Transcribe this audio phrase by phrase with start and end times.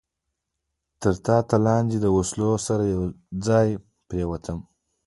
[1.01, 3.01] تر ټاټ لاندې له وسلو سره یو
[3.47, 3.67] ځای
[4.07, 4.59] پرېوتم.